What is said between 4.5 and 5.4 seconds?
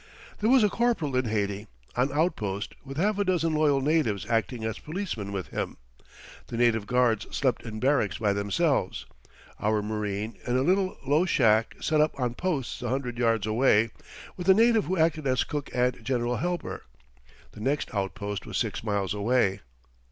as policemen